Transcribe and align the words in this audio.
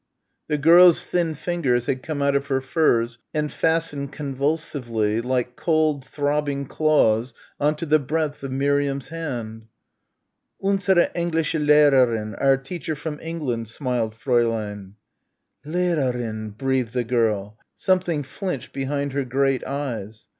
The 0.47 0.57
girl's 0.57 1.05
thin 1.05 1.35
fingers 1.35 1.85
had 1.85 2.01
come 2.01 2.23
out 2.23 2.35
of 2.35 2.47
her 2.47 2.59
furs 2.59 3.19
and 3.35 3.51
fastened 3.51 4.11
convulsively 4.11 5.21
like 5.21 5.55
cold, 5.55 6.03
throbbing 6.03 6.65
claws 6.65 7.35
on 7.59 7.75
to 7.75 7.85
the 7.85 7.99
breadth 7.99 8.41
of 8.41 8.51
Miriam's 8.51 9.09
hand. 9.09 9.67
"Unsere 10.59 11.11
englische 11.15 11.63
Lehrerin 11.63 12.33
our 12.41 12.57
teacher 12.57 12.95
from 12.95 13.19
England," 13.19 13.67
smiled 13.67 14.15
Fräulein. 14.15 14.93
"Lehrerin!" 15.67 16.49
breathed 16.57 16.93
the 16.93 17.03
girl. 17.03 17.59
Something 17.75 18.23
flinched 18.23 18.73
behind 18.73 19.13
her 19.13 19.23
great 19.23 19.63
eyes. 19.67 20.25